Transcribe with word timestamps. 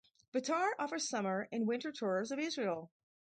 Betar 0.33 0.71
offers 0.79 1.07
summer 1.07 1.47
and 1.51 1.67
winter 1.67 1.91
tours 1.91 2.31
of 2.31 2.39
Israel. 2.39 2.89